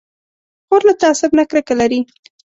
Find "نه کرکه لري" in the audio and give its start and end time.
1.37-1.99